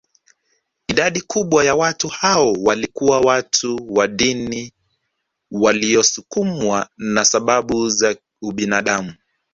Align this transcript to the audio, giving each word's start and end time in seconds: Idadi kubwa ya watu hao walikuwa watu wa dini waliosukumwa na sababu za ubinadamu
Idadi 0.87 1.21
kubwa 1.21 1.63
ya 1.65 1.75
watu 1.75 2.07
hao 2.07 2.53
walikuwa 2.53 3.21
watu 3.21 3.75
wa 3.93 4.07
dini 4.07 4.73
waliosukumwa 5.51 6.89
na 6.97 7.25
sababu 7.25 7.89
za 7.89 8.15
ubinadamu 8.41 9.13